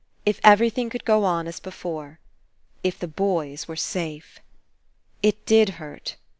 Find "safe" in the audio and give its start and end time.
3.75-4.39